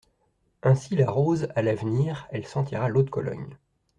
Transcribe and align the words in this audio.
Ainsi 0.63 0.95
la 0.95 1.05
rose, 1.07 1.49
à 1.55 1.61
l’avenir, 1.61 2.27
elle 2.31 2.47
sentira 2.47 2.89
l’eau 2.89 3.03
de 3.03 3.11
Cologne. 3.11 3.55